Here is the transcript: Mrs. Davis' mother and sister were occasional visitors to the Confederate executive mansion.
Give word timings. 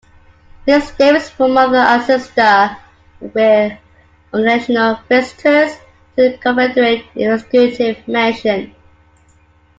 Mrs. 0.67 0.97
Davis' 0.97 1.31
mother 1.39 1.75
and 1.75 2.01
sister 2.01 2.75
were 3.19 3.77
occasional 4.33 4.99
visitors 5.07 5.73
to 6.15 6.31
the 6.31 6.37
Confederate 6.41 7.05
executive 7.15 8.07
mansion. 8.07 8.73